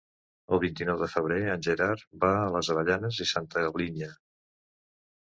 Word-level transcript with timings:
El 0.55 0.59
vint-i-nou 0.61 0.95
de 1.01 1.07
febrer 1.15 1.35
en 1.55 1.65
Gerard 1.67 2.05
va 2.23 2.31
a 2.37 2.47
les 2.55 2.69
Avellanes 2.75 3.19
i 3.27 3.27
Santa 3.33 3.63
Linya. 3.83 4.09